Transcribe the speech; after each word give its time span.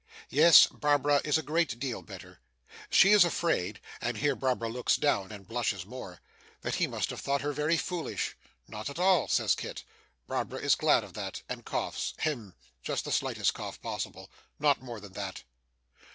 Yes. 0.31 0.65
Barbara 0.65 1.21
is 1.23 1.37
a 1.37 1.43
great 1.43 1.77
deal 1.79 2.01
better. 2.01 2.39
She 2.89 3.11
is 3.11 3.23
afraid 3.23 3.79
and 4.01 4.17
here 4.17 4.35
Barbara 4.35 4.67
looks 4.67 4.95
down 4.97 5.31
and 5.31 5.47
blushes 5.47 5.85
more 5.85 6.21
that 6.61 6.73
he 6.73 6.87
must 6.87 7.11
have 7.11 7.21
thought 7.21 7.41
her 7.41 7.53
very 7.53 7.77
foolish. 7.77 8.35
'Not 8.67 8.89
at 8.89 8.97
all,' 8.97 9.27
says 9.27 9.53
Kit. 9.53 9.83
Barbara 10.25 10.57
is 10.57 10.73
glad 10.73 11.03
of 11.03 11.13
that, 11.13 11.43
and 11.47 11.65
coughs 11.65 12.15
Hem! 12.17 12.55
just 12.81 13.05
the 13.05 13.11
slightest 13.11 13.53
cough 13.53 13.79
possible 13.79 14.31
not 14.57 14.81
more 14.81 14.99
than 14.99 15.13
that. 15.13 15.43